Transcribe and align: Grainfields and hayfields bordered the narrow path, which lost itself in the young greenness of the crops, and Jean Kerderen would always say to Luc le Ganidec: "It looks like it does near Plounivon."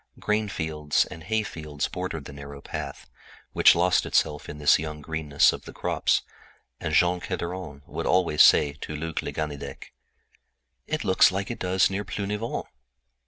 Grainfields 0.17 1.05
and 1.11 1.25
hayfields 1.25 1.87
bordered 1.87 2.25
the 2.25 2.33
narrow 2.33 2.59
path, 2.59 3.07
which 3.53 3.75
lost 3.75 4.03
itself 4.03 4.49
in 4.49 4.57
the 4.57 4.75
young 4.79 4.99
greenness 4.99 5.53
of 5.53 5.65
the 5.65 5.73
crops, 5.73 6.23
and 6.79 6.95
Jean 6.95 7.19
Kerderen 7.19 7.83
would 7.85 8.07
always 8.07 8.41
say 8.41 8.73
to 8.81 8.95
Luc 8.95 9.21
le 9.21 9.31
Ganidec: 9.31 9.93
"It 10.87 11.03
looks 11.03 11.31
like 11.31 11.51
it 11.51 11.59
does 11.59 11.91
near 11.91 12.03
Plounivon." 12.03 12.63